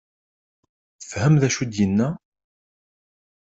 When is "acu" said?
1.47-1.59